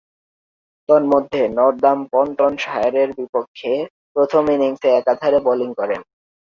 তন্মধ্যে, 0.89 1.41
নর্দাম্পটনশায়ারের 1.57 3.09
বিপক্ষে 3.17 3.71
প্রথম 4.13 4.43
ইনিংসে 4.49 4.89
একাধারে 4.91 5.39
বোলিং 5.39 5.69
করেন। 5.73 6.01